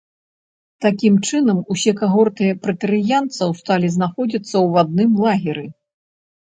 Такім 0.85 1.19
чынам 1.29 1.59
усе 1.75 1.91
кагорты 2.01 2.49
прэтарыянцаў 2.65 3.49
сталі 3.61 3.87
знаходзіцца 4.01 4.53
ў 4.67 4.87
адным 4.87 5.11
лагеры. 5.25 5.65